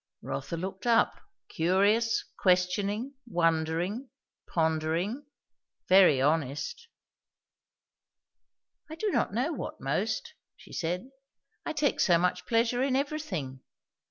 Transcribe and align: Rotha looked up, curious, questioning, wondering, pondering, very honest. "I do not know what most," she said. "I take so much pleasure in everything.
Rotha 0.23 0.57
looked 0.57 0.87
up, 0.87 1.19
curious, 1.47 2.25
questioning, 2.39 3.13
wondering, 3.27 4.09
pondering, 4.49 5.27
very 5.89 6.19
honest. 6.19 6.87
"I 8.89 8.95
do 8.95 9.11
not 9.11 9.31
know 9.31 9.53
what 9.53 9.79
most," 9.79 10.33
she 10.55 10.73
said. 10.73 11.11
"I 11.67 11.73
take 11.73 11.99
so 11.99 12.17
much 12.17 12.47
pleasure 12.47 12.81
in 12.81 12.95
everything. 12.95 13.59